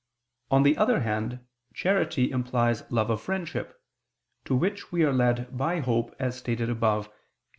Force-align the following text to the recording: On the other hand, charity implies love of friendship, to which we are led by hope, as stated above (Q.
On 0.49 0.63
the 0.63 0.77
other 0.77 1.01
hand, 1.01 1.41
charity 1.75 2.31
implies 2.31 2.81
love 2.89 3.11
of 3.11 3.21
friendship, 3.21 3.79
to 4.45 4.55
which 4.55 4.91
we 4.91 5.03
are 5.03 5.13
led 5.13 5.55
by 5.55 5.79
hope, 5.79 6.15
as 6.17 6.35
stated 6.35 6.71
above 6.71 7.05
(Q. 7.05 7.13